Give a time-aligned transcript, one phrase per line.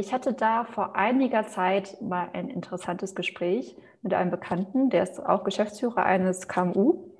[0.00, 5.24] ich hatte da vor einiger Zeit mal ein interessantes Gespräch mit einem Bekannten, der ist
[5.24, 7.10] auch Geschäftsführer eines KMU.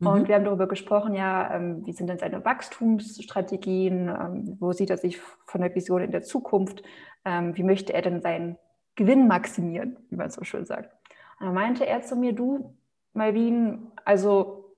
[0.00, 0.28] Und mhm.
[0.28, 4.96] wir haben darüber gesprochen, ja, ähm, wie sind denn seine Wachstumsstrategien, ähm, wo sieht er
[4.96, 6.82] sich von der Vision in der Zukunft,
[7.24, 8.56] ähm, wie möchte er denn seinen
[8.96, 10.90] Gewinn maximieren, wie man so schön sagt.
[11.38, 12.76] Und dann meinte er zu mir, du,
[13.12, 14.74] Malvin, also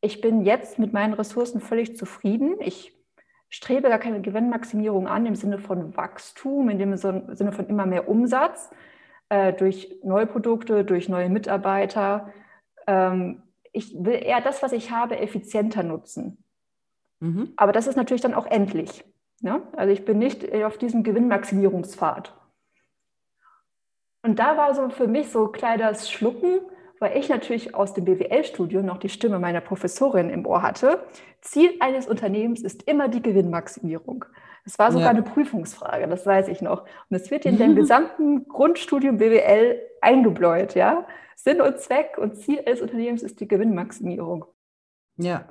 [0.00, 2.56] ich bin jetzt mit meinen Ressourcen völlig zufrieden.
[2.60, 2.99] Ich
[3.50, 8.08] strebe gar keine Gewinnmaximierung an im Sinne von Wachstum, in dem Sinne von immer mehr
[8.08, 8.70] Umsatz
[9.28, 12.32] äh, durch neue Produkte, durch neue Mitarbeiter.
[12.86, 13.42] Ähm,
[13.72, 16.42] ich will eher das, was ich habe, effizienter nutzen.
[17.20, 17.52] Mhm.
[17.56, 19.04] Aber das ist natürlich dann auch endlich.
[19.40, 19.62] Ne?
[19.72, 22.34] Also ich bin nicht auf diesem Gewinnmaximierungspfad.
[24.22, 26.60] Und da war so für mich so kleines Schlucken,
[27.00, 31.02] weil ich natürlich aus dem BWL-Studium noch die Stimme meiner Professorin im Ohr hatte.
[31.40, 34.26] Ziel eines Unternehmens ist immer die Gewinnmaximierung.
[34.64, 35.10] Das war sogar ja.
[35.10, 36.82] eine Prüfungsfrage, das weiß ich noch.
[36.82, 41.06] Und es wird in dem gesamten Grundstudium BWL eingebläut, ja.
[41.34, 44.44] Sinn und Zweck und Ziel eines Unternehmens ist die Gewinnmaximierung.
[45.16, 45.46] Ja.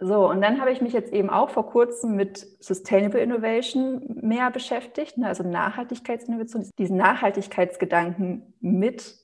[0.00, 4.50] So, und dann habe ich mich jetzt eben auch vor kurzem mit Sustainable Innovation mehr
[4.50, 9.16] beschäftigt, ne, also Nachhaltigkeitsinnovation, diesen Nachhaltigkeitsgedanken mit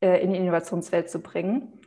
[0.00, 1.80] äh, in die Innovationswelt zu bringen.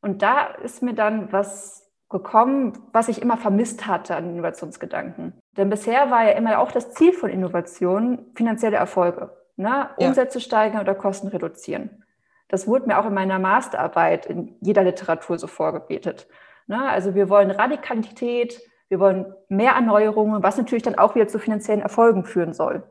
[0.00, 5.32] Und da ist mir dann was gekommen, was ich immer vermisst hatte an Innovationsgedanken.
[5.56, 9.90] Denn bisher war ja immer auch das Ziel von Innovation finanzielle Erfolge, ne?
[9.96, 10.44] Umsätze ja.
[10.44, 12.02] steigern oder Kosten reduzieren.
[12.48, 16.28] Das wurde mir auch in meiner Masterarbeit in jeder Literatur so vorgebetet.
[16.66, 16.86] Ne?
[16.86, 21.80] Also wir wollen Radikalität, wir wollen mehr Erneuerungen, was natürlich dann auch wieder zu finanziellen
[21.80, 22.82] Erfolgen führen soll.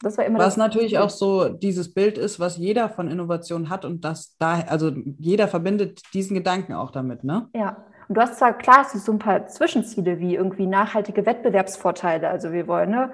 [0.00, 3.84] Das war immer was natürlich auch so dieses Bild ist, was jeder von Innovation hat
[3.84, 7.48] und das da, also jeder verbindet diesen Gedanken auch damit, ne?
[7.54, 7.84] Ja.
[8.08, 12.28] Und du hast zwar klar, es ist so ein paar Zwischenziele wie irgendwie nachhaltige Wettbewerbsvorteile.
[12.28, 13.12] Also wir wollen ne,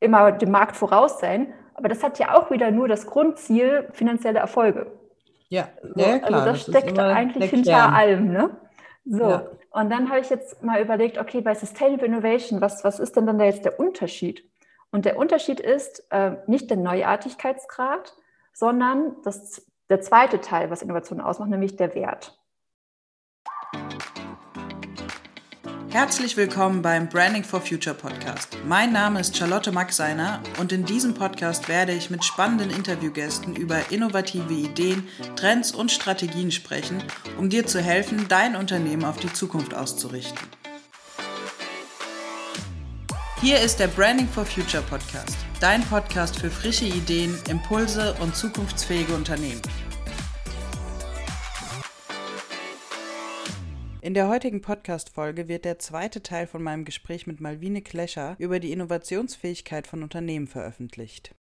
[0.00, 4.40] immer dem Markt voraus sein, aber das hat ja auch wieder nur das Grundziel finanzielle
[4.40, 4.90] Erfolge.
[5.48, 6.32] Ja, so, ja, also klar.
[6.32, 8.50] Also das, das steckt eigentlich hinter allem, ne?
[9.04, 9.46] So, ja.
[9.70, 13.26] und dann habe ich jetzt mal überlegt, okay, bei Sustainable Innovation, was, was ist denn
[13.26, 14.42] dann da jetzt der Unterschied?
[14.94, 18.14] Und der Unterschied ist äh, nicht der Neuartigkeitsgrad,
[18.52, 22.38] sondern das, der zweite Teil, was Innovation ausmacht, nämlich der Wert.
[25.90, 28.56] Herzlich willkommen beim Branding for Future Podcast.
[28.68, 33.90] Mein Name ist Charlotte Maxeiner und in diesem Podcast werde ich mit spannenden Interviewgästen über
[33.90, 37.02] innovative Ideen, Trends und Strategien sprechen,
[37.36, 40.38] um dir zu helfen, dein Unternehmen auf die Zukunft auszurichten.
[43.44, 49.14] Hier ist der Branding for Future Podcast, dein Podcast für frische Ideen, Impulse und zukunftsfähige
[49.14, 49.60] Unternehmen.
[54.00, 58.60] In der heutigen Podcast-Folge wird der zweite Teil von meinem Gespräch mit Malvine Klescher über
[58.60, 61.34] die Innovationsfähigkeit von Unternehmen veröffentlicht.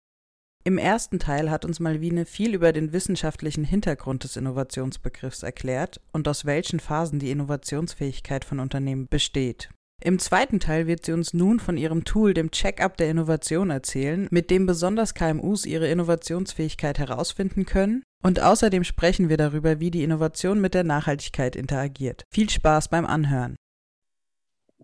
[0.63, 6.27] Im ersten Teil hat uns Malvine viel über den wissenschaftlichen Hintergrund des Innovationsbegriffs erklärt und
[6.27, 9.69] aus welchen Phasen die Innovationsfähigkeit von Unternehmen besteht.
[10.03, 14.27] Im zweiten Teil wird sie uns nun von ihrem Tool, dem Check-up der Innovation, erzählen,
[14.31, 20.03] mit dem besonders KMUs ihre Innovationsfähigkeit herausfinden können und außerdem sprechen wir darüber, wie die
[20.03, 22.23] Innovation mit der Nachhaltigkeit interagiert.
[22.31, 23.55] Viel Spaß beim Anhören.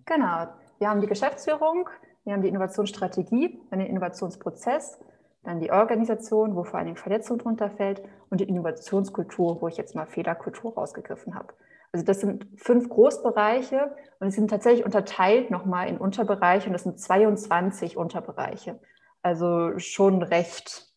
[0.06, 0.50] Genau.
[0.78, 1.90] Wir haben die Geschäftsführung,
[2.24, 5.00] wir haben die Innovationsstrategie, dann den Innovationsprozess,
[5.42, 9.78] dann die Organisation, wo vor allen Dingen Verletzung drunter fällt und die Innovationskultur, wo ich
[9.78, 11.56] jetzt mal Fehlerkultur rausgegriffen habe.
[11.92, 16.84] Also das sind fünf Großbereiche und sie sind tatsächlich unterteilt nochmal in Unterbereiche und das
[16.84, 18.80] sind 22 Unterbereiche.
[19.22, 20.88] Also schon recht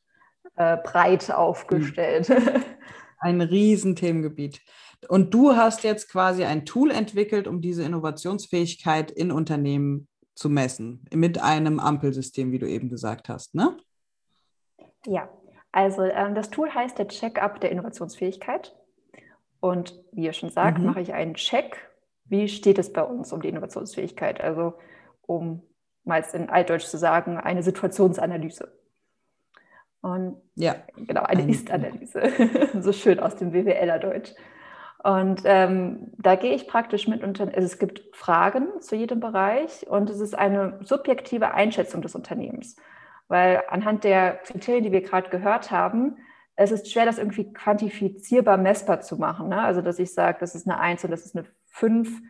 [0.57, 2.29] äh, breit aufgestellt.
[2.29, 2.63] Hm.
[3.19, 4.63] Ein Riesenthemengebiet.
[5.09, 11.05] Und du hast jetzt quasi ein Tool entwickelt, um diese Innovationsfähigkeit in Unternehmen zu messen,
[11.13, 13.77] mit einem Ampelsystem, wie du eben gesagt hast, ne?
[15.07, 15.29] Ja,
[15.73, 18.75] also ähm, das Tool heißt der Check-up der Innovationsfähigkeit.
[19.61, 20.87] Und wie ihr schon sagt, mhm.
[20.87, 21.77] mache ich einen Check.
[22.25, 24.41] Wie steht es bei uns um die Innovationsfähigkeit?
[24.41, 24.75] Also
[25.27, 25.63] um
[26.05, 28.73] meist in Altdeutsch zu sagen, eine Situationsanalyse.
[30.01, 32.23] Und ja, genau, eine Ist-Analyse.
[32.81, 34.33] so schön aus dem BWLer Deutsch.
[35.03, 39.87] Und ähm, da gehe ich praktisch mit unter, also es gibt Fragen zu jedem Bereich
[39.89, 42.77] und es ist eine subjektive Einschätzung des Unternehmens.
[43.29, 46.19] Weil anhand der Kriterien, die wir gerade gehört haben,
[46.63, 49.49] es ist schwer, das irgendwie quantifizierbar messbar zu machen.
[49.49, 49.63] Ne?
[49.63, 52.21] Also, dass ich sage, das ist eine 1 und das ist eine 5,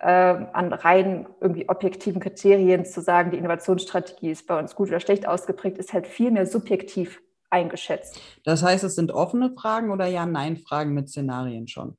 [0.00, 4.98] äh, an rein irgendwie objektiven Kriterien zu sagen, die Innovationsstrategie ist bei uns gut oder
[4.98, 8.20] schlecht ausgeprägt, ist halt viel mehr subjektiv eingeschätzt.
[8.44, 11.96] Das heißt, es sind offene Fragen oder Ja-Nein-Fragen mit Szenarien schon?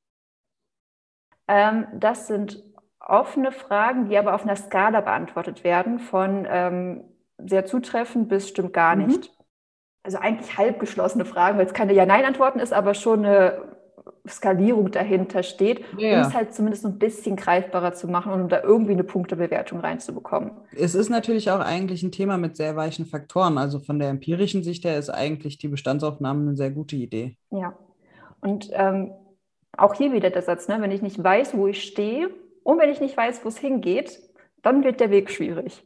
[1.48, 2.66] Ähm, das sind
[3.00, 7.06] offene Fragen, die aber auf einer Skala beantwortet werden, von ähm,
[7.38, 9.06] sehr zutreffend bis stimmt gar mhm.
[9.06, 9.37] nicht.
[10.08, 13.62] Also eigentlich halb geschlossene Fragen, weil es keine Ja-Nein-Antworten ist, aber schon eine
[14.26, 16.22] Skalierung dahinter steht, ja.
[16.22, 19.82] um es halt zumindest ein bisschen greifbarer zu machen und um da irgendwie eine Punktebewertung
[19.82, 20.52] reinzubekommen.
[20.74, 23.58] Es ist natürlich auch eigentlich ein Thema mit sehr weichen Faktoren.
[23.58, 27.36] Also von der empirischen Sicht her ist eigentlich die Bestandsaufnahme eine sehr gute Idee.
[27.52, 27.74] Ja.
[28.40, 29.12] Und ähm,
[29.76, 30.78] auch hier wieder der Satz, ne?
[30.80, 32.30] wenn ich nicht weiß, wo ich stehe
[32.64, 34.22] und wenn ich nicht weiß, wo es hingeht,
[34.62, 35.84] dann wird der Weg schwierig.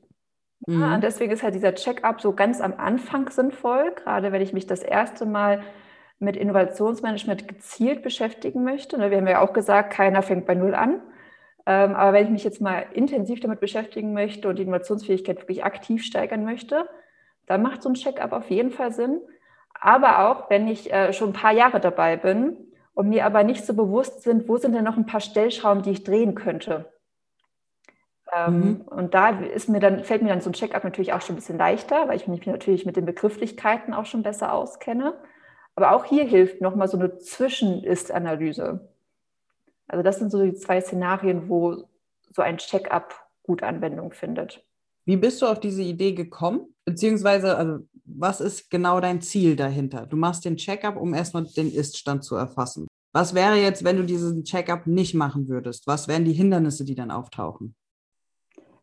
[0.67, 0.81] Mhm.
[0.81, 4.53] Ja, und deswegen ist halt dieser Check-up so ganz am Anfang sinnvoll, gerade wenn ich
[4.53, 5.63] mich das erste Mal
[6.19, 8.97] mit Innovationsmanagement gezielt beschäftigen möchte.
[8.97, 11.01] Ne, wir haben ja auch gesagt, keiner fängt bei Null an.
[11.65, 15.63] Ähm, aber wenn ich mich jetzt mal intensiv damit beschäftigen möchte und die Innovationsfähigkeit wirklich
[15.63, 16.87] aktiv steigern möchte,
[17.47, 19.19] dann macht so ein Check-up auf jeden Fall Sinn.
[19.79, 22.57] Aber auch, wenn ich äh, schon ein paar Jahre dabei bin
[22.93, 25.91] und mir aber nicht so bewusst sind, wo sind denn noch ein paar Stellschrauben, die
[25.91, 26.91] ich drehen könnte.
[28.33, 28.81] Ähm, mhm.
[28.81, 31.37] Und da ist mir dann, fällt mir dann so ein Check-up natürlich auch schon ein
[31.37, 35.15] bisschen leichter, weil ich mich natürlich mit den Begrifflichkeiten auch schon besser auskenne.
[35.75, 38.89] Aber auch hier hilft nochmal so eine Zwischen-Ist-Analyse.
[39.87, 41.83] Also das sind so die zwei Szenarien, wo
[42.33, 43.13] so ein Check-up
[43.43, 44.63] gut Anwendung findet.
[45.05, 46.73] Wie bist du auf diese Idee gekommen?
[46.85, 50.05] Beziehungsweise, also, was ist genau dein Ziel dahinter?
[50.05, 52.87] Du machst den Check-up, um erstmal den Ist-Stand zu erfassen.
[53.13, 55.87] Was wäre jetzt, wenn du diesen Check-up nicht machen würdest?
[55.87, 57.75] Was wären die Hindernisse, die dann auftauchen?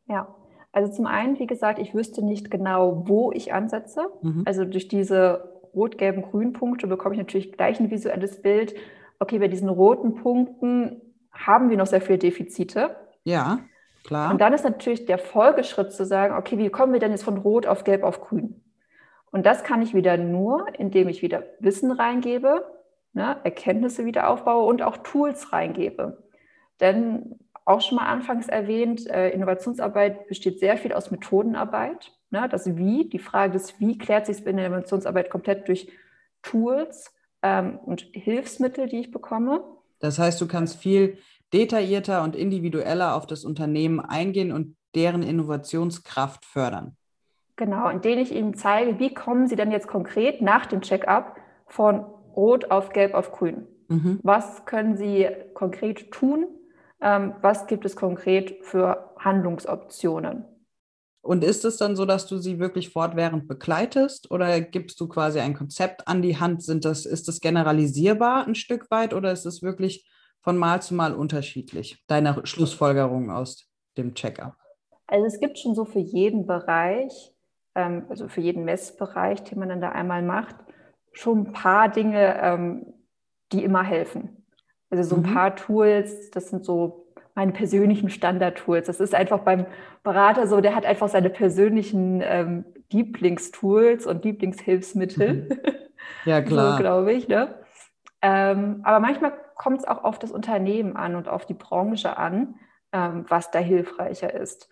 [0.08, 0.34] Ja,
[0.72, 4.02] also zum einen, wie gesagt, ich wüsste nicht genau, wo ich ansetze.
[4.22, 4.42] Mhm.
[4.46, 8.74] Also durch diese rot-gelben Grünpunkte bekomme ich natürlich gleich ein visuelles Bild.
[9.18, 11.00] Okay, bei diesen roten Punkten
[11.32, 12.96] haben wir noch sehr viele Defizite.
[13.24, 13.60] Ja,
[14.04, 14.30] klar.
[14.30, 17.38] Und dann ist natürlich der Folgeschritt zu sagen, okay, wie kommen wir denn jetzt von
[17.38, 18.62] rot auf gelb auf grün?
[19.30, 22.64] Und das kann ich wieder nur, indem ich wieder Wissen reingebe,
[23.12, 26.22] ne, Erkenntnisse wieder aufbaue und auch Tools reingebe.
[26.80, 32.12] Denn auch schon mal anfangs erwähnt, äh, Innovationsarbeit besteht sehr viel aus Methodenarbeit.
[32.30, 32.48] Ne?
[32.50, 35.88] Das Wie, die Frage des Wie klärt sich in der Innovationsarbeit komplett durch
[36.42, 37.12] Tools
[37.42, 39.62] ähm, und Hilfsmittel, die ich bekomme.
[39.98, 41.18] Das heißt, du kannst viel
[41.52, 46.96] detaillierter und individueller auf das Unternehmen eingehen und deren Innovationskraft fördern.
[47.56, 51.36] Genau, indem ich ihnen zeige, wie kommen sie denn jetzt konkret nach dem Check-up
[51.66, 52.04] von
[52.34, 53.66] Rot auf Gelb auf Grün.
[53.88, 54.20] Mhm.
[54.22, 56.46] Was können sie konkret tun,
[57.00, 60.44] was gibt es konkret für Handlungsoptionen.
[61.20, 65.40] Und ist es dann so, dass du sie wirklich fortwährend begleitest oder gibst du quasi
[65.40, 66.62] ein Konzept an die Hand?
[66.62, 70.08] Sind das, ist das generalisierbar ein Stück weit oder ist es wirklich
[70.40, 74.54] von Mal zu Mal unterschiedlich, deine Schlussfolgerung aus dem Checkup?
[75.06, 77.34] Also es gibt schon so für jeden Bereich,
[77.74, 80.56] ähm, also für jeden Messbereich, den man dann da einmal macht,
[81.12, 82.94] schon ein paar Dinge, ähm,
[83.52, 84.37] die immer helfen.
[84.90, 85.34] Also so ein mhm.
[85.34, 88.86] paar Tools, das sind so meine persönlichen Standard-Tools.
[88.86, 89.66] Das ist einfach beim
[90.02, 95.48] Berater so, der hat einfach seine persönlichen ähm, Lieblingstools und Lieblingshilfsmittel.
[95.48, 95.48] Mhm.
[96.24, 96.72] Ja, klar.
[96.72, 97.28] so, glaube ich.
[97.28, 97.54] Ne?
[98.22, 102.54] Ähm, aber manchmal kommt es auch auf das Unternehmen an und auf die Branche an,
[102.92, 104.68] ähm, was da hilfreicher ist.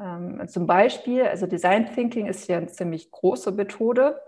[0.00, 4.20] Ähm, zum Beispiel, also Design Thinking ist ja eine ziemlich große Methode,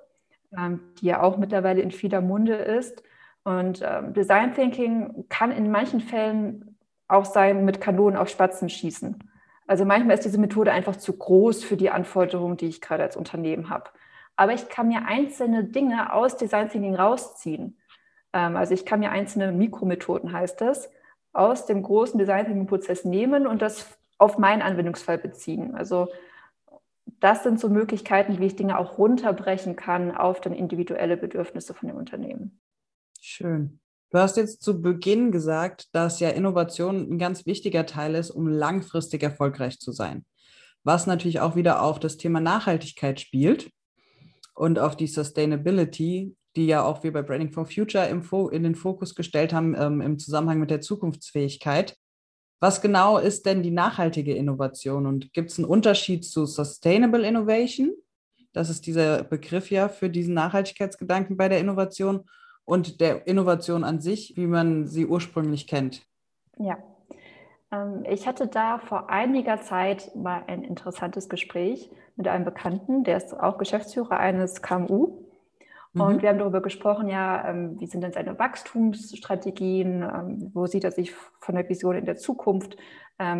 [0.56, 3.02] ähm, die ja auch mittlerweile in vieler Munde ist.
[3.44, 6.76] Und ähm, Design Thinking kann in manchen Fällen
[7.08, 9.18] auch sein, mit Kanonen auf Spatzen schießen.
[9.66, 13.16] Also manchmal ist diese Methode einfach zu groß für die Anforderungen, die ich gerade als
[13.16, 13.90] Unternehmen habe.
[14.36, 17.78] Aber ich kann mir einzelne Dinge aus Design Thinking rausziehen.
[18.32, 20.90] Ähm, also ich kann mir einzelne Mikromethoden, heißt das,
[21.32, 25.74] aus dem großen Design Thinking Prozess nehmen und das auf meinen Anwendungsfall beziehen.
[25.74, 26.08] Also
[27.20, 31.88] das sind so Möglichkeiten, wie ich Dinge auch runterbrechen kann auf dann individuelle Bedürfnisse von
[31.88, 32.60] dem Unternehmen.
[33.20, 33.80] Schön.
[34.10, 38.48] Du hast jetzt zu Beginn gesagt, dass ja Innovation ein ganz wichtiger Teil ist, um
[38.48, 40.24] langfristig erfolgreich zu sein.
[40.82, 43.70] Was natürlich auch wieder auf das Thema Nachhaltigkeit spielt
[44.54, 49.14] und auf die Sustainability, die ja auch wir bei Branding for Future in den Fokus
[49.14, 51.96] gestellt haben ähm, im Zusammenhang mit der Zukunftsfähigkeit.
[52.58, 57.92] Was genau ist denn die nachhaltige Innovation und gibt es einen Unterschied zu Sustainable Innovation?
[58.52, 62.24] Das ist dieser Begriff ja für diesen Nachhaltigkeitsgedanken bei der Innovation
[62.64, 66.02] und der Innovation an sich, wie man sie ursprünglich kennt.
[66.58, 66.78] Ja,
[67.72, 73.16] ähm, ich hatte da vor einiger Zeit mal ein interessantes Gespräch mit einem Bekannten, der
[73.16, 75.24] ist auch Geschäftsführer eines KMU.
[75.92, 76.22] Und mhm.
[76.22, 80.92] wir haben darüber gesprochen, ja, ähm, wie sind denn seine Wachstumsstrategien, ähm, wo sieht er
[80.92, 82.76] sich von der Vision in der Zukunft,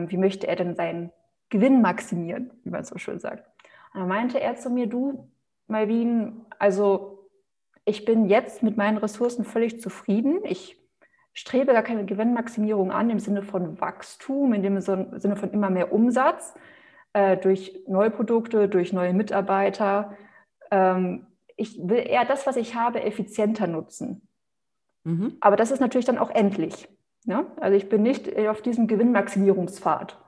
[0.09, 1.11] wie möchte er denn seinen
[1.49, 3.49] Gewinn maximieren, wie man so schön sagt.
[3.95, 5.27] Und dann meinte er zu mir, du,
[5.69, 7.10] Malvin, also
[7.85, 10.41] ich bin jetzt mit meinen Ressourcen völlig zufrieden.
[10.45, 10.79] Ich
[11.33, 15.93] strebe gar keine Gewinnmaximierung an im Sinne von Wachstum, in dem Sinne von immer mehr
[15.93, 16.55] Umsatz
[17.13, 20.17] äh, durch neue Produkte, durch neue Mitarbeiter.
[20.71, 24.27] Ähm, ich will eher das, was ich habe, effizienter nutzen.
[25.05, 25.37] Mhm.
[25.41, 26.89] Aber das ist natürlich dann auch endlich.
[27.25, 27.47] Ne?
[27.57, 30.19] Also ich bin nicht auf diesem Gewinnmaximierungspfad.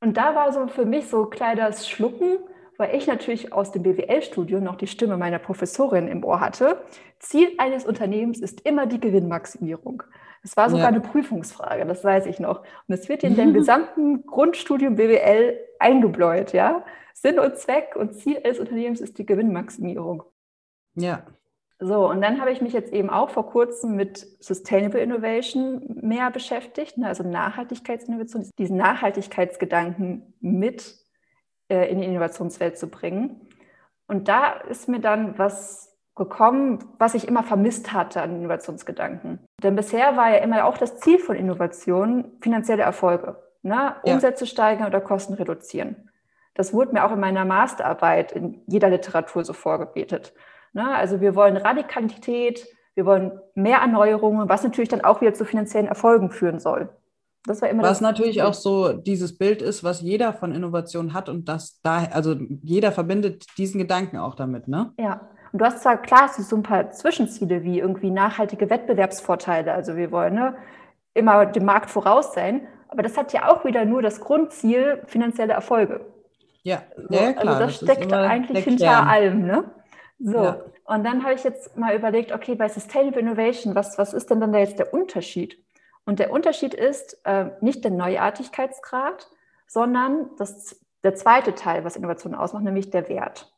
[0.00, 2.38] Und da war so für mich so kleines Schlucken,
[2.78, 6.78] weil ich natürlich aus dem BWL-Studium noch die Stimme meiner Professorin im Ohr hatte.
[7.18, 10.02] Ziel eines Unternehmens ist immer die Gewinnmaximierung.
[10.42, 10.88] Das war sogar ja.
[10.88, 12.60] eine Prüfungsfrage, das weiß ich noch.
[12.60, 16.84] Und es wird in dem gesamten Grundstudium BWL eingebläut, ja.
[17.14, 20.24] Sinn und Zweck und Ziel eines Unternehmens ist die Gewinnmaximierung.
[20.96, 21.24] Ja.
[21.80, 26.30] So, und dann habe ich mich jetzt eben auch vor kurzem mit Sustainable Innovation mehr
[26.30, 31.03] beschäftigt, ne, also Nachhaltigkeitsinnovation, diesen Nachhaltigkeitsgedanken mit
[31.74, 33.48] äh, in die Innovationswelt zu bringen.
[34.06, 39.40] Und da ist mir dann was gekommen, was ich immer vermisst hatte an Innovationsgedanken.
[39.62, 43.96] Denn bisher war ja immer auch das Ziel von Innovation finanzielle Erfolge, ne?
[44.04, 44.14] Ja.
[44.14, 46.10] Umsätze steigern oder Kosten reduzieren.
[46.54, 50.32] Das wurde mir auch in meiner Masterarbeit in jeder Literatur so vorgebetet.
[50.72, 50.94] Ne?
[50.94, 55.88] Also wir wollen Radikalität, wir wollen mehr Erneuerungen, was natürlich dann auch wieder zu finanziellen
[55.88, 56.90] Erfolgen führen soll.
[57.46, 58.46] Das war immer was natürlich Bild.
[58.46, 62.90] auch so dieses Bild ist, was jeder von Innovation hat und das da, also jeder
[62.90, 64.92] verbindet diesen Gedanken auch damit, ne?
[64.98, 65.28] Ja.
[65.52, 69.72] Und du hast zwar klar, es sind so ein paar Zwischenziele wie irgendwie nachhaltige Wettbewerbsvorteile.
[69.72, 70.56] Also wir wollen ne,
[71.12, 75.52] immer dem Markt voraus sein, aber das hat ja auch wieder nur das Grundziel finanzielle
[75.52, 76.00] Erfolge.
[76.62, 77.46] Ja, so, ja klar.
[77.46, 79.64] Also das, das steckt eigentlich hinter allem, ne?
[80.18, 80.60] So, ja.
[80.86, 84.40] und dann habe ich jetzt mal überlegt, okay, bei Sustainable Innovation, was, was ist denn
[84.40, 85.63] dann da jetzt der Unterschied?
[86.06, 89.28] Und der Unterschied ist äh, nicht der Neuartigkeitsgrad,
[89.66, 93.50] sondern das, der zweite Teil, was Innovation ausmacht, nämlich der Wert.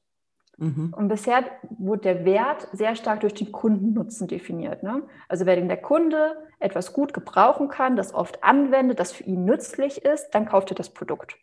[0.59, 0.95] Mhm.
[0.97, 1.45] Und bisher
[1.79, 4.83] wurde der Wert sehr stark durch den Kundennutzen definiert.
[4.83, 5.03] Ne?
[5.29, 10.05] Also wenn der Kunde etwas gut gebrauchen kann, das oft anwendet, das für ihn nützlich
[10.05, 11.37] ist, dann kauft er das Produkt.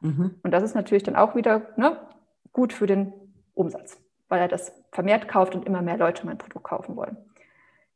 [0.00, 0.36] Mhm.
[0.42, 1.96] Und das ist natürlich dann auch wieder ne,
[2.52, 3.12] gut für den
[3.54, 7.16] Umsatz, weil er das vermehrt kauft und immer mehr Leute mein Produkt kaufen wollen.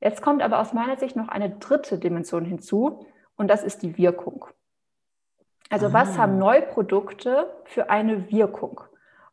[0.00, 3.96] Jetzt kommt aber aus meiner Sicht noch eine dritte Dimension hinzu und das ist die
[3.96, 4.46] Wirkung.
[5.70, 5.92] Also ah.
[5.92, 8.80] was haben Neuprodukte für eine Wirkung?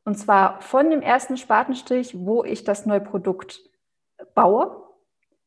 [0.05, 3.61] Und zwar von dem ersten Spatenstrich, wo ich das neue Produkt
[4.35, 4.83] baue,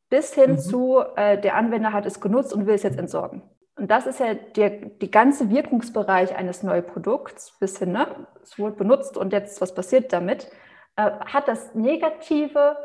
[0.08, 0.58] bis hin mhm.
[0.58, 3.42] zu, äh, der Anwender hat es genutzt und will es jetzt entsorgen.
[3.76, 8.26] Und das ist ja der die ganze Wirkungsbereich eines neuen Produkts, bis hin, ne?
[8.42, 10.50] es wurde benutzt und jetzt was passiert damit,
[10.96, 12.76] äh, hat das negative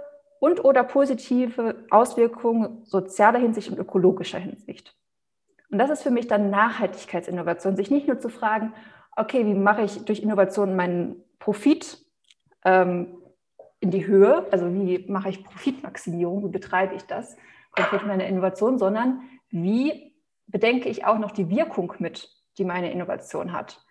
[0.41, 4.97] und oder positive Auswirkungen sozialer Hinsicht und ökologischer Hinsicht.
[5.69, 8.73] Und das ist für mich dann Nachhaltigkeitsinnovation, sich nicht nur zu fragen,
[9.15, 12.03] okay, wie mache ich durch Innovation meinen Profit
[12.65, 13.19] ähm,
[13.81, 17.37] in die Höhe, also wie mache ich Profitmaximierung, wie betreibe ich das
[17.71, 19.21] konkret meine Innovation, sondern
[19.51, 20.15] wie
[20.47, 23.85] bedenke ich auch noch die Wirkung mit, die meine Innovation hat.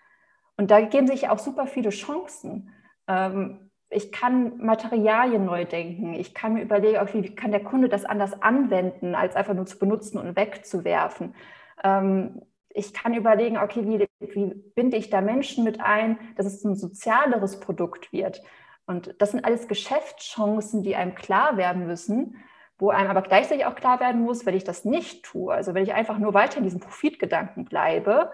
[0.56, 2.70] Und da geben sich auch super viele Chancen.
[3.06, 6.14] Ähm, ich kann Materialien neu denken.
[6.14, 9.78] Ich kann mir überlegen, wie kann der Kunde das anders anwenden, als einfach nur zu
[9.78, 11.34] benutzen und wegzuwerfen.
[11.82, 16.64] Ähm, ich kann überlegen, okay, wie, wie binde ich da Menschen mit ein, dass es
[16.64, 18.42] ein sozialeres Produkt wird.
[18.86, 22.36] Und das sind alles Geschäftschancen, die einem klar werden müssen,
[22.78, 25.82] wo einem aber gleichzeitig auch klar werden muss, wenn ich das nicht tue, also wenn
[25.82, 28.30] ich einfach nur weiter in diesem Profitgedanken bleibe,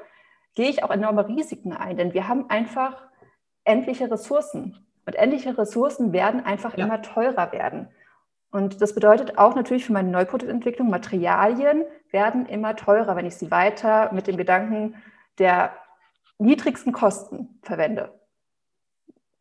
[0.55, 3.03] gehe ich auch enorme Risiken ein, denn wir haben einfach
[3.65, 4.86] endliche Ressourcen.
[5.07, 6.85] Und endliche Ressourcen werden einfach ja.
[6.85, 7.89] immer teurer werden.
[8.51, 13.51] Und das bedeutet auch natürlich für meine Neuproduktentwicklung, Materialien werden immer teurer, wenn ich sie
[13.51, 14.95] weiter mit dem Gedanken
[15.39, 15.73] der
[16.39, 18.19] niedrigsten Kosten verwende.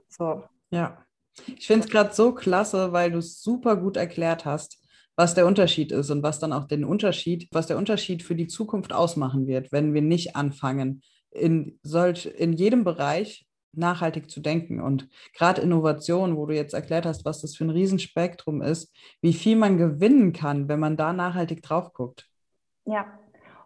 [0.08, 0.44] So.
[0.70, 1.06] Ja,
[1.48, 4.82] ich finde es gerade so klasse, weil du es super gut erklärt hast,
[5.16, 8.48] was der Unterschied ist und was dann auch den Unterschied, was der Unterschied für die
[8.48, 13.46] Zukunft ausmachen wird, wenn wir nicht anfangen, in solch, in jedem Bereich
[13.78, 14.80] nachhaltig zu denken.
[14.80, 19.34] Und gerade Innovation, wo du jetzt erklärt hast, was das für ein Riesenspektrum ist, wie
[19.34, 22.30] viel man gewinnen kann, wenn man da nachhaltig drauf guckt.
[22.86, 23.06] Ja,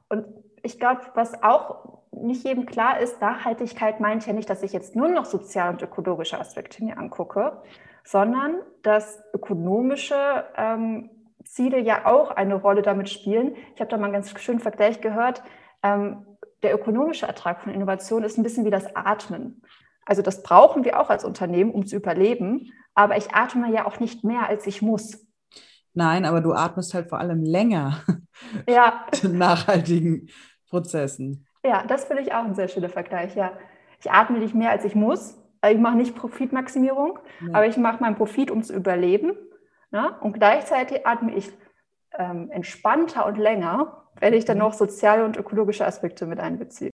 [0.10, 0.26] und
[0.64, 4.96] ich glaube, was auch nicht jedem klar ist, Nachhaltigkeit meint ja nicht, dass ich jetzt
[4.96, 7.62] nur noch sozial und ökologische Aspekte mir angucke,
[8.04, 10.16] sondern dass ökonomische
[10.58, 11.10] ähm,
[11.44, 13.56] Ziele ja auch eine Rolle damit spielen.
[13.76, 15.44] Ich habe da mal einen ganz schönen Vergleich gehört.
[15.84, 16.26] Ähm,
[16.64, 19.62] der ökonomische Ertrag von Innovation ist ein bisschen wie das Atmen.
[20.10, 22.74] Also das brauchen wir auch als Unternehmen, um zu überleben.
[22.96, 25.24] Aber ich atme ja auch nicht mehr, als ich muss.
[25.94, 28.02] Nein, aber du atmest halt vor allem länger.
[28.70, 29.06] Ja.
[29.22, 30.30] in nachhaltigen
[30.70, 31.46] Prozessen.
[31.64, 33.36] Ja, das finde ich auch ein sehr schöner Vergleich.
[33.36, 33.52] Ja,
[34.00, 35.38] ich atme nicht mehr, als ich muss.
[35.70, 37.48] Ich mache nicht Profitmaximierung, ja.
[37.50, 39.34] aber ich mache meinen Profit, um zu überleben.
[39.92, 40.16] Ne?
[40.22, 41.52] Und gleichzeitig atme ich
[42.18, 44.64] ähm, entspannter und länger, wenn ich dann mhm.
[44.64, 46.92] noch soziale und ökologische Aspekte mit einbeziehe.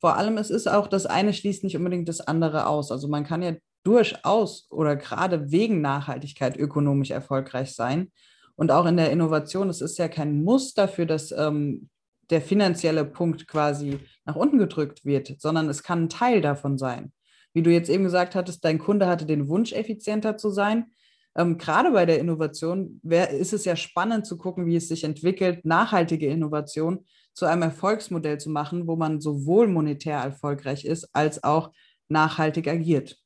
[0.00, 2.92] Vor allem, es ist auch, das eine schließt nicht unbedingt das andere aus.
[2.92, 8.12] Also man kann ja durchaus oder gerade wegen Nachhaltigkeit ökonomisch erfolgreich sein.
[8.54, 11.88] Und auch in der Innovation, es ist ja kein Muss dafür, dass ähm,
[12.30, 17.12] der finanzielle Punkt quasi nach unten gedrückt wird, sondern es kann ein Teil davon sein.
[17.54, 20.92] Wie du jetzt eben gesagt hattest, dein Kunde hatte den Wunsch, effizienter zu sein.
[21.36, 25.04] Ähm, gerade bei der Innovation wär, ist es ja spannend zu gucken, wie es sich
[25.04, 27.06] entwickelt, nachhaltige Innovation
[27.38, 31.70] zu einem Erfolgsmodell zu machen, wo man sowohl monetär erfolgreich ist, als auch
[32.08, 33.16] nachhaltig agiert.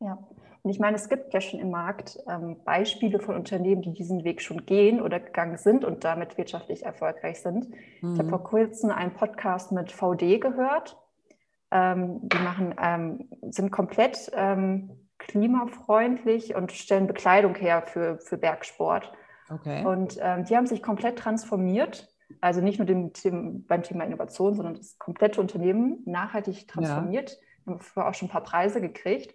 [0.00, 0.18] Ja,
[0.64, 4.24] und ich meine, es gibt ja schon im Markt ähm, Beispiele von Unternehmen, die diesen
[4.24, 7.68] Weg schon gehen oder gegangen sind und damit wirtschaftlich erfolgreich sind.
[8.00, 8.14] Mhm.
[8.14, 10.96] Ich habe vor kurzem einen Podcast mit VD gehört.
[11.70, 19.12] Ähm, die machen, ähm, sind komplett ähm, klimafreundlich und stellen Bekleidung her für, für Bergsport.
[19.50, 19.84] Okay.
[19.84, 22.13] Und ähm, die haben sich komplett transformiert.
[22.44, 27.30] Also nicht nur dem, dem, beim Thema Innovation, sondern das komplette Unternehmen nachhaltig transformiert.
[27.30, 27.36] Ja.
[27.64, 29.34] Wir haben vorher auch schon ein paar Preise gekriegt.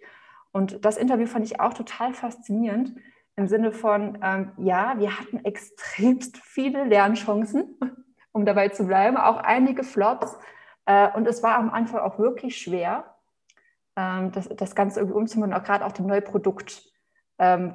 [0.52, 2.94] Und das Interview fand ich auch total faszinierend
[3.34, 7.80] im Sinne von, ähm, ja, wir hatten extremst viele Lernchancen,
[8.32, 10.38] um dabei zu bleiben, auch einige Flops.
[10.86, 13.16] Äh, und es war am Anfang auch wirklich schwer,
[13.96, 16.99] ähm, das, das Ganze irgendwie umzumodeln, auch gerade auch die neue Produktgestaltung
[17.40, 17.72] ähm,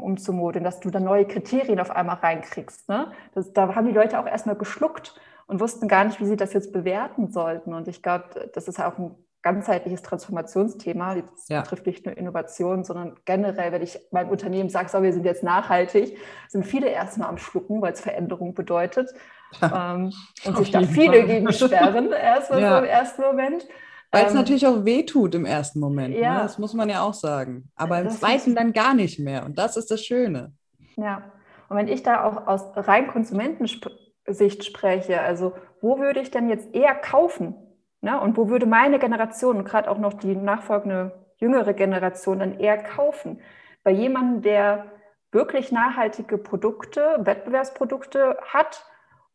[0.00, 2.88] umzumodeln, dass du da neue Kriterien auf einmal reinkriegst.
[2.88, 3.12] Ne?
[3.34, 5.14] Das, da haben die Leute auch erstmal geschluckt
[5.46, 7.72] und wussten gar nicht, wie sie das jetzt bewerten sollten.
[7.74, 11.14] Und ich glaube, das ist auch ein ganzheitliches Transformationsthema.
[11.14, 11.60] Das ja.
[11.60, 15.44] betrifft nicht nur Innovation, sondern generell, wenn ich meinem Unternehmen sage, so, wir sind jetzt
[15.44, 16.18] nachhaltig,
[16.48, 19.14] sind viele erstmal am Schlucken, weil es Veränderung bedeutet.
[19.62, 20.12] ähm,
[20.44, 21.26] und sich da viele Fall.
[21.26, 22.70] gegen sperren, erstmal ja.
[22.72, 23.68] so im ersten Moment.
[24.14, 26.14] Weil es ähm, natürlich auch wehtut im ersten Moment.
[26.14, 26.20] Ne?
[26.20, 26.34] Ja.
[26.34, 26.40] Ne?
[26.42, 27.70] Das muss man ja auch sagen.
[27.76, 29.44] Aber im zweiten dann gar nicht mehr.
[29.44, 30.52] Und das ist das Schöne.
[30.96, 31.22] Ja.
[31.68, 36.74] Und wenn ich da auch aus rein Konsumentensicht spreche, also wo würde ich denn jetzt
[36.74, 37.54] eher kaufen?
[38.00, 38.20] Ne?
[38.20, 42.78] Und wo würde meine Generation und gerade auch noch die nachfolgende jüngere Generation dann eher
[42.78, 43.40] kaufen?
[43.82, 44.86] Bei jemandem, der
[45.32, 48.84] wirklich nachhaltige Produkte, Wettbewerbsprodukte hat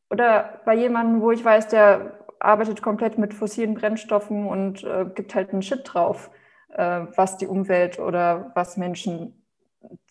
[0.10, 5.36] oder bei jemandem, wo ich weiß, der arbeitet komplett mit fossilen Brennstoffen und äh, gibt
[5.36, 6.32] halt einen Shit drauf,
[6.70, 9.46] äh, was die Umwelt oder was Menschen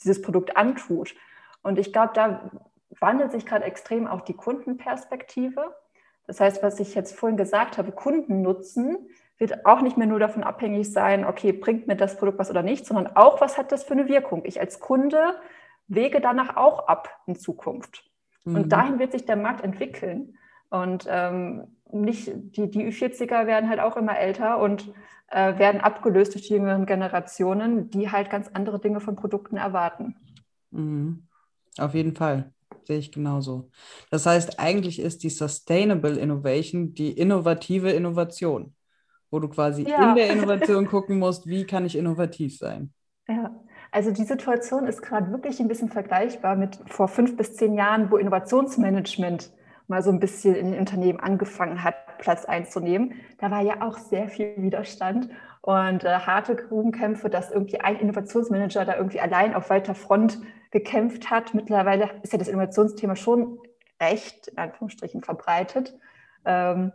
[0.02, 1.14] dieses Produkt antut.
[1.62, 2.50] Und ich glaube, da
[3.00, 5.74] wandelt sich gerade extrem auch die Kundenperspektive.
[6.26, 10.42] Das heißt, was ich jetzt vorhin gesagt habe, Kundennutzen wird auch nicht mehr nur davon
[10.42, 13.84] abhängig sein, okay, bringt mir das Produkt was oder nicht, sondern auch, was hat das
[13.84, 14.42] für eine Wirkung?
[14.44, 15.36] Ich als Kunde
[15.86, 18.04] wege danach auch ab in Zukunft.
[18.44, 18.56] Mhm.
[18.56, 20.36] Und dahin wird sich der Markt entwickeln.
[20.70, 24.92] Und ähm, nicht, die, die Ü40er werden halt auch immer älter und
[25.28, 30.16] äh, werden abgelöst durch die jüngeren Generationen, die halt ganz andere Dinge von Produkten erwarten.
[30.70, 31.26] Mhm.
[31.78, 32.52] Auf jeden Fall
[32.84, 33.70] sehe ich genauso.
[34.10, 38.74] Das heißt, eigentlich ist die Sustainable Innovation die innovative Innovation,
[39.30, 40.10] wo du quasi ja.
[40.10, 42.92] in der Innovation gucken musst, wie kann ich innovativ sein.
[43.28, 43.54] Ja,
[43.90, 48.10] also die Situation ist gerade wirklich ein bisschen vergleichbar mit vor fünf bis zehn Jahren,
[48.10, 49.52] wo Innovationsmanagement
[49.88, 53.14] mal so ein bisschen in den Unternehmen angefangen hat, Platz einzunehmen.
[53.38, 55.28] Da war ja auch sehr viel Widerstand
[55.62, 60.38] und äh, harte Grubenkämpfe, dass irgendwie ein Innovationsmanager da irgendwie allein auf weiter Front
[60.70, 61.54] gekämpft hat.
[61.54, 63.58] Mittlerweile ist ja das Innovationsthema schon
[64.00, 65.98] recht, in Anführungsstrichen, verbreitet.
[66.44, 66.92] Ähm,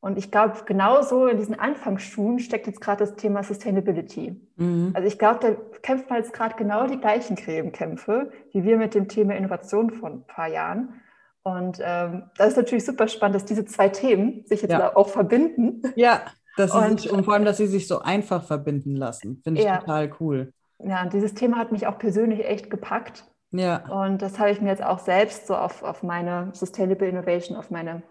[0.00, 4.34] und ich glaube, genauso in diesen Anfangsschuhen steckt jetzt gerade das Thema Sustainability.
[4.56, 4.92] Mhm.
[4.94, 8.94] Also ich glaube, da kämpft man jetzt gerade genau die gleichen Gräbenkämpfe, wie wir mit
[8.94, 11.00] dem Thema Innovation vor ein paar Jahren.
[11.42, 14.94] Und ähm, das ist natürlich super spannend, dass diese zwei Themen sich jetzt ja.
[14.94, 15.82] auch verbinden.
[15.96, 16.22] Ja,
[16.56, 19.40] dass und, sich, und vor allem, dass sie sich so einfach verbinden lassen.
[19.42, 19.78] Finde ich ja.
[19.78, 20.52] total cool.
[20.78, 23.24] Ja, und dieses Thema hat mich auch persönlich echt gepackt.
[23.52, 23.88] Ja.
[23.88, 27.70] Und das habe ich mir jetzt auch selbst so auf, auf meine Sustainable Innovation, auf
[27.70, 28.02] meine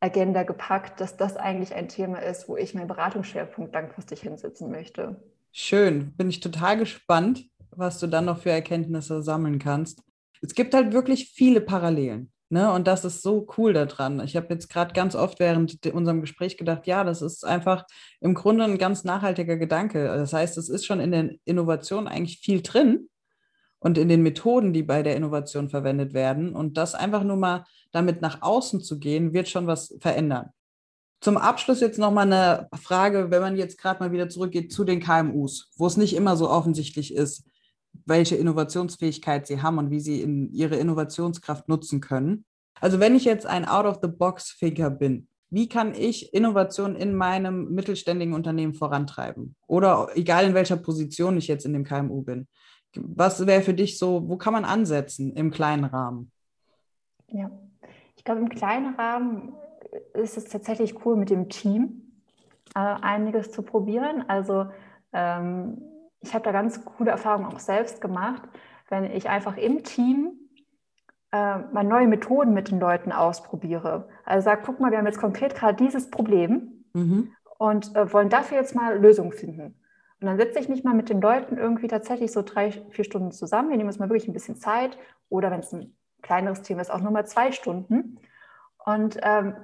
[0.00, 5.16] Agenda gepackt, dass das eigentlich ein Thema ist, wo ich meinen Beratungsschwerpunkt langfristig hinsetzen möchte.
[5.52, 10.02] Schön, bin ich total gespannt, was du dann noch für Erkenntnisse sammeln kannst.
[10.40, 12.30] Es gibt halt wirklich viele Parallelen.
[12.50, 12.72] Ne?
[12.72, 14.20] Und das ist so cool daran.
[14.20, 17.84] Ich habe jetzt gerade ganz oft während unserem Gespräch gedacht, ja, das ist einfach
[18.20, 20.04] im Grunde ein ganz nachhaltiger Gedanke.
[20.04, 23.08] Das heißt, es ist schon in der Innovation eigentlich viel drin
[23.80, 26.54] und in den Methoden, die bei der Innovation verwendet werden.
[26.54, 30.50] Und das einfach nur mal damit nach außen zu gehen, wird schon was verändern.
[31.20, 35.00] Zum Abschluss jetzt nochmal eine Frage, wenn man jetzt gerade mal wieder zurückgeht zu den
[35.00, 37.44] KMUs, wo es nicht immer so offensichtlich ist
[38.06, 42.44] welche Innovationsfähigkeit sie haben und wie sie in ihre Innovationskraft nutzen können.
[42.80, 48.74] Also wenn ich jetzt ein Out-of-the-Box-Figure bin, wie kann ich Innovation in meinem mittelständigen Unternehmen
[48.74, 49.56] vorantreiben?
[49.66, 52.46] Oder egal in welcher Position ich jetzt in dem KMU bin.
[52.94, 56.30] Was wäre für dich so, wo kann man ansetzen im kleinen Rahmen?
[57.28, 57.50] Ja,
[58.16, 59.54] ich glaube, im kleinen Rahmen
[60.14, 62.12] ist es tatsächlich cool, mit dem Team
[62.74, 64.24] äh, einiges zu probieren.
[64.28, 64.66] Also
[65.12, 65.80] ähm,
[66.20, 68.42] ich habe da ganz coole Erfahrungen auch selbst gemacht,
[68.88, 70.32] wenn ich einfach im Team
[71.32, 74.08] äh, mal neue Methoden mit den Leuten ausprobiere.
[74.24, 77.32] Also sage, guck mal, wir haben jetzt konkret gerade dieses Problem mhm.
[77.58, 79.74] und äh, wollen dafür jetzt mal Lösungen finden.
[80.20, 83.30] Und dann setze ich mich mal mit den Leuten irgendwie tatsächlich so drei, vier Stunden
[83.30, 83.70] zusammen.
[83.70, 84.98] Wir nehmen uns mal wirklich ein bisschen Zeit.
[85.28, 88.18] Oder wenn es ein kleineres Thema ist, auch nur mal zwei Stunden.
[88.84, 89.54] Und ähm,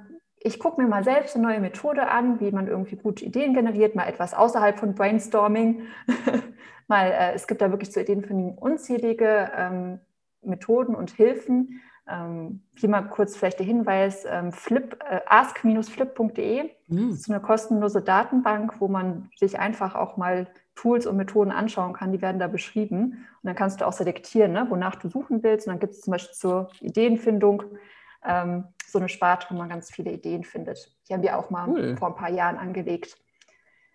[0.46, 3.94] ich gucke mir mal selbst eine neue Methode an, wie man irgendwie gute Ideen generiert,
[3.94, 5.82] mal etwas außerhalb von Brainstorming.
[6.86, 10.00] mal, äh, es gibt da wirklich zu Ideenfindung unzählige ähm,
[10.42, 11.80] Methoden und Hilfen.
[12.06, 17.10] Ähm, hier mal kurz vielleicht der Hinweis, ähm, flip, äh, ask-flip.de mhm.
[17.10, 22.12] ist eine kostenlose Datenbank, wo man sich einfach auch mal Tools und Methoden anschauen kann,
[22.12, 23.26] die werden da beschrieben.
[23.42, 25.66] Und dann kannst du auch selektieren, ne, wonach du suchen willst.
[25.66, 27.62] Und dann gibt es zum Beispiel zur Ideenfindung
[28.24, 30.94] ähm, so eine Sparte, wo man ganz viele Ideen findet.
[31.08, 31.96] Die haben wir auch mal cool.
[31.96, 33.16] vor ein paar Jahren angelegt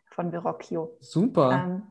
[0.09, 0.97] von Verocchio.
[0.99, 1.63] Super.
[1.63, 1.83] Ähm,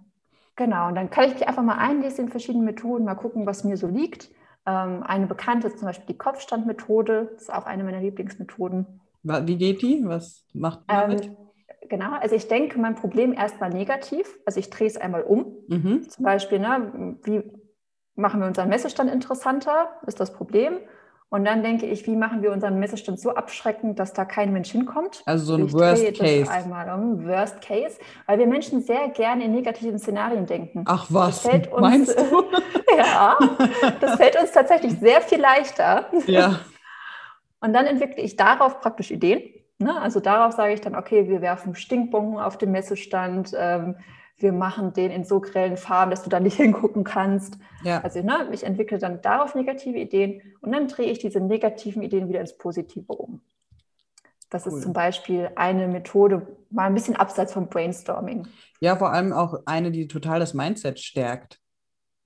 [0.57, 3.65] genau, und dann kann ich mich einfach mal einlesen in verschiedene Methoden, mal gucken, was
[3.65, 4.31] mir so liegt.
[4.67, 7.31] Ähm, eine bekannte ist zum Beispiel die Kopfstandmethode.
[7.33, 9.01] Das ist auch eine meiner Lieblingsmethoden.
[9.23, 10.03] Wie geht die?
[10.05, 11.27] Was macht man damit?
[11.27, 11.37] Ähm,
[11.89, 14.39] genau, also ich denke mein Problem erstmal negativ.
[14.45, 15.57] Also ich drehe es einmal um.
[15.69, 16.09] Mhm.
[16.09, 17.43] Zum Beispiel, ne, wie
[18.15, 19.89] machen wir unseren Messestand interessanter?
[20.07, 20.79] Ist das Problem?
[21.31, 24.71] Und dann denke ich, wie machen wir unseren Messestand so abschreckend, dass da kein Mensch
[24.71, 25.23] hinkommt?
[25.27, 26.51] Also so ein ich Worst Case.
[26.51, 30.85] einmal um Worst Case, weil wir Menschen sehr gerne in negativen Szenarien denken.
[30.87, 32.45] Ach was, uns, meinst du?
[32.97, 33.37] ja,
[34.01, 36.07] das fällt uns tatsächlich sehr viel leichter.
[36.27, 36.61] Ja.
[37.61, 39.43] Und dann entwickle ich darauf praktisch Ideen.
[39.79, 40.01] Ne?
[40.01, 43.53] Also darauf sage ich dann, okay, wir werfen Stinkbomben auf den Messestand.
[43.59, 43.97] Ähm,
[44.39, 47.59] wir machen den in so grellen Farben, dass du da nicht hingucken kannst.
[47.83, 48.01] Ja.
[48.03, 52.29] Also ne, ich entwickle dann darauf negative Ideen und dann drehe ich diese negativen Ideen
[52.29, 53.41] wieder ins Positive um.
[54.51, 54.73] Das cool.
[54.73, 58.49] ist zum Beispiel eine Methode, mal ein bisschen abseits vom Brainstorming.
[58.81, 61.61] Ja, vor allem auch eine, die total das Mindset stärkt.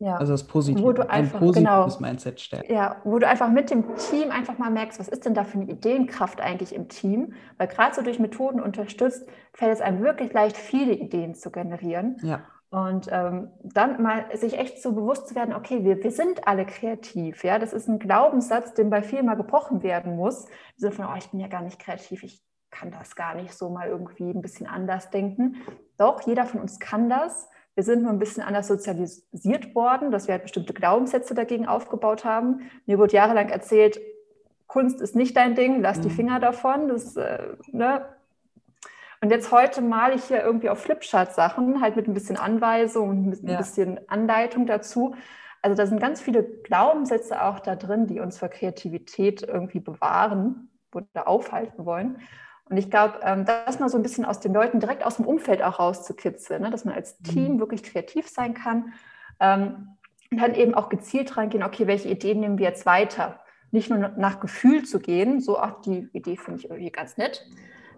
[0.03, 0.17] Ja.
[0.17, 2.69] Also das Positive, wo du einfach, ein positives genau, Mindset stärkt.
[2.69, 5.61] Ja, wo du einfach mit dem Team einfach mal merkst, was ist denn da für
[5.61, 7.35] eine Ideenkraft eigentlich im Team?
[7.57, 12.17] Weil gerade so durch Methoden unterstützt, fällt es einem wirklich leicht, viele Ideen zu generieren.
[12.25, 12.41] Ja.
[12.71, 16.67] Und ähm, dann mal sich echt so bewusst zu werden, okay, wir, wir sind alle
[16.67, 17.45] kreativ.
[17.45, 20.47] Ja, das ist ein Glaubenssatz, den bei vielen mal gebrochen werden muss.
[20.77, 23.71] So von, oh, ich bin ja gar nicht kreativ, ich kann das gar nicht so
[23.71, 25.57] mal irgendwie ein bisschen anders denken.
[25.97, 27.49] Doch, jeder von uns kann das.
[27.75, 32.25] Wir sind nur ein bisschen anders sozialisiert worden, dass wir halt bestimmte Glaubenssätze dagegen aufgebaut
[32.25, 32.71] haben.
[32.87, 34.01] Mir wurde jahrelang erzählt,
[34.67, 36.03] Kunst ist nicht dein Ding, lass mhm.
[36.03, 36.89] die Finger davon.
[36.89, 37.39] Das, äh,
[37.73, 38.07] ne?
[39.21, 43.11] Und jetzt heute male ich hier irgendwie auf Flipchart Sachen, halt mit ein bisschen Anweisung
[43.11, 43.57] und ein ja.
[43.57, 45.15] bisschen Anleitung dazu.
[45.63, 50.71] Also da sind ganz viele Glaubenssätze auch da drin, die uns vor Kreativität irgendwie bewahren
[50.93, 52.19] oder aufhalten wollen.
[52.73, 55.27] Und ich glaube, ähm, das mal so ein bisschen aus den Leuten direkt aus dem
[55.27, 56.71] Umfeld auch rauszukitzeln, ne?
[56.71, 57.59] dass man als Team mhm.
[57.59, 58.95] wirklich kreativ sein kann
[59.41, 59.89] ähm,
[60.31, 63.41] und dann eben auch gezielt reingehen, okay, welche Ideen nehmen wir jetzt weiter?
[63.73, 67.45] Nicht nur nach Gefühl zu gehen, so, ach, die Idee finde ich irgendwie ganz nett,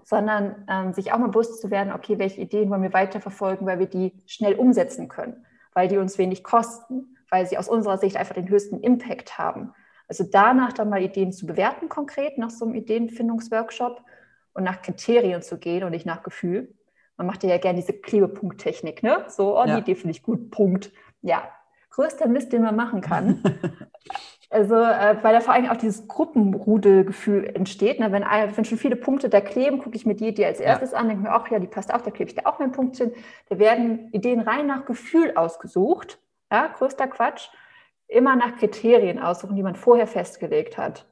[0.03, 3.79] sondern ähm, sich auch mal bewusst zu werden, okay, welche Ideen wollen wir weiterverfolgen, weil
[3.79, 8.17] wir die schnell umsetzen können, weil die uns wenig kosten, weil sie aus unserer Sicht
[8.17, 9.73] einfach den höchsten Impact haben.
[10.09, 14.03] Also danach dann mal Ideen zu bewerten konkret nach so einem Ideenfindungsworkshop
[14.55, 16.75] und nach Kriterien zu gehen und nicht nach Gefühl.
[17.17, 19.25] Man macht ja gerne diese Klebepunkttechnik, ne?
[19.29, 19.77] So, oh, ja.
[19.77, 20.90] die Idee finde ich gut, Punkt.
[21.23, 21.49] Ja,
[21.90, 23.43] größter Mist, den man machen kann.
[24.51, 28.01] also, äh, weil da vor allem auch dieses Gruppenrudelgefühl entsteht.
[28.01, 28.11] Ne?
[28.11, 30.99] Wenn, wenn schon viele Punkte da kleben, gucke ich mir die Idee als erstes ja.
[30.99, 33.12] an, denke mir, ach ja, die passt auch, da klebe ich da auch mein Punktchen.
[33.49, 36.19] Da werden Ideen rein nach Gefühl ausgesucht.
[36.51, 37.49] Ja, größter Quatsch.
[38.09, 41.07] Immer nach Kriterien aussuchen, die man vorher festgelegt hat.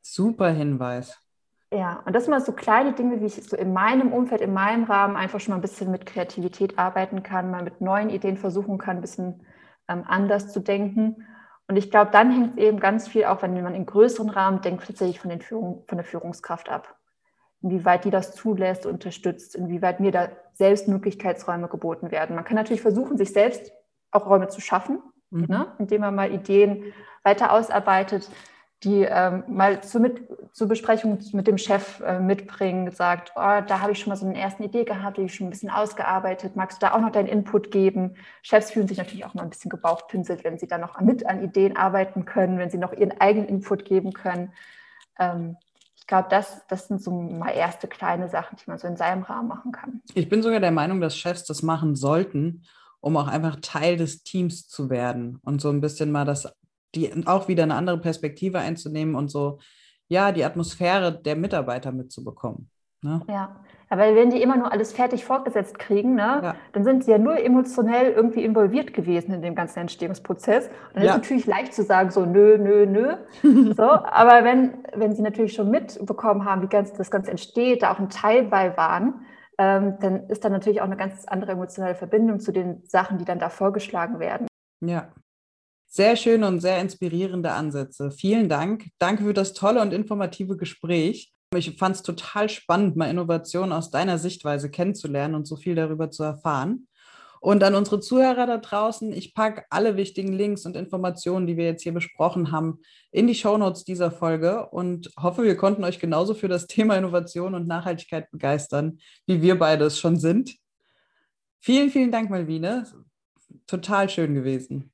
[0.00, 1.25] Super Hinweis.
[1.72, 4.52] Ja, und das sind mal so kleine Dinge, wie ich so in meinem Umfeld, in
[4.52, 8.36] meinem Rahmen einfach schon mal ein bisschen mit Kreativität arbeiten kann, mal mit neuen Ideen
[8.36, 9.44] versuchen kann, ein bisschen
[9.88, 11.26] ähm, anders zu denken.
[11.68, 14.60] Und ich glaube, dann hängt es eben ganz viel auch, wenn man in größeren Rahmen
[14.60, 16.96] denkt, tatsächlich von, den Führung, von der Führungskraft ab.
[17.62, 22.36] Inwieweit die das zulässt, unterstützt, inwieweit mir da selbst Möglichkeitsräume geboten werden.
[22.36, 23.72] Man kann natürlich versuchen, sich selbst
[24.12, 25.46] auch Räume zu schaffen, mhm.
[25.48, 25.72] ne?
[25.80, 26.92] indem man mal Ideen
[27.24, 28.30] weiter ausarbeitet,
[28.84, 30.20] die ähm, mal zu mit,
[30.52, 34.26] zur Besprechung mit dem Chef äh, mitbringen, sagt, oh, da habe ich schon mal so
[34.26, 37.10] eine erste Idee gehabt, die ich schon ein bisschen ausgearbeitet, magst du da auch noch
[37.10, 38.16] deinen Input geben?
[38.42, 41.42] Chefs fühlen sich natürlich auch mal ein bisschen gebauchpinselt, wenn sie dann noch mit an
[41.42, 44.52] Ideen arbeiten können, wenn sie noch ihren eigenen Input geben können.
[45.18, 45.56] Ähm,
[45.96, 49.22] ich glaube, das, das sind so mal erste kleine Sachen, die man so in seinem
[49.22, 50.02] Rahmen machen kann.
[50.14, 52.62] Ich bin sogar der Meinung, dass Chefs das machen sollten,
[53.00, 56.46] um auch einfach Teil des Teams zu werden und so ein bisschen mal das
[56.96, 59.58] die auch wieder eine andere Perspektive einzunehmen und so,
[60.08, 62.70] ja, die Atmosphäre der Mitarbeiter mitzubekommen.
[63.02, 63.20] Ne?
[63.28, 66.54] Ja, Aber wenn die immer nur alles fertig fortgesetzt kriegen, ne, ja.
[66.72, 70.66] dann sind sie ja nur emotionell irgendwie involviert gewesen in dem ganzen Entstehungsprozess.
[70.66, 71.10] Und dann ja.
[71.10, 73.16] ist natürlich leicht zu sagen, so nö, nö, nö.
[73.74, 77.92] so, aber wenn, wenn sie natürlich schon mitbekommen haben, wie ganz, das Ganze entsteht, da
[77.92, 79.26] auch ein Teil bei waren,
[79.58, 83.24] ähm, dann ist da natürlich auch eine ganz andere emotionale Verbindung zu den Sachen, die
[83.24, 84.46] dann da vorgeschlagen werden.
[84.80, 85.08] Ja.
[85.96, 88.10] Sehr schöne und sehr inspirierende Ansätze.
[88.10, 88.88] Vielen Dank.
[88.98, 91.32] Danke für das tolle und informative Gespräch.
[91.54, 96.10] Ich fand es total spannend, mal Innovationen aus deiner Sichtweise kennenzulernen und so viel darüber
[96.10, 96.86] zu erfahren.
[97.40, 101.64] Und an unsere Zuhörer da draußen, ich packe alle wichtigen Links und Informationen, die wir
[101.64, 102.80] jetzt hier besprochen haben,
[103.10, 107.54] in die Shownotes dieser Folge und hoffe, wir konnten euch genauso für das Thema Innovation
[107.54, 110.56] und Nachhaltigkeit begeistern, wie wir beide es schon sind.
[111.58, 112.86] Vielen, vielen Dank, Malvine.
[113.66, 114.92] Total schön gewesen.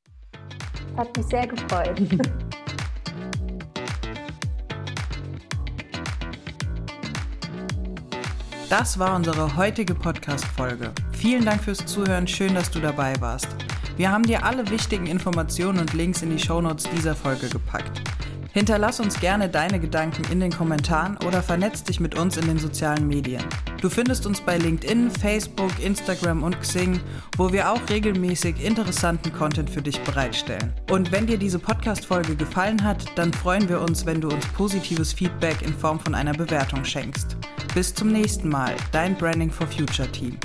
[0.96, 2.00] Hat mich sehr gefreut.
[8.72, 10.92] Das war unsere heutige Podcast-Folge.
[11.12, 13.48] Vielen Dank fürs Zuhören, schön, dass du dabei warst.
[13.98, 18.00] Wir haben dir alle wichtigen Informationen und Links in die Shownotes dieser Folge gepackt.
[18.54, 22.58] Hinterlass uns gerne deine Gedanken in den Kommentaren oder vernetz dich mit uns in den
[22.58, 23.44] sozialen Medien.
[23.82, 27.00] Du findest uns bei LinkedIn, Facebook, Instagram und Xing,
[27.36, 30.72] wo wir auch regelmäßig interessanten Content für dich bereitstellen.
[30.88, 35.12] Und wenn dir diese Podcast-Folge gefallen hat, dann freuen wir uns, wenn du uns positives
[35.12, 37.36] Feedback in Form von einer Bewertung schenkst.
[37.74, 40.38] Bis zum nächsten Mal, dein Branding for Future Team.